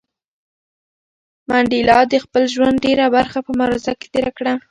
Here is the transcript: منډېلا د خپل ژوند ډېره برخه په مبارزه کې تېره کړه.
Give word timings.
منډېلا 1.49 1.99
د 2.11 2.13
خپل 2.23 2.43
ژوند 2.53 2.77
ډېره 2.85 3.05
برخه 3.15 3.39
په 3.45 3.51
مبارزه 3.59 3.91
کې 3.99 4.07
تېره 4.13 4.31
کړه. 4.37 4.53